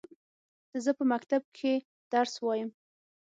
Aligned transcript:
زه 0.83 0.91
په 0.97 1.03
مکتب 1.11 1.41
کښي 1.55 1.73
درس 2.13 2.33
وايم. 2.43 2.69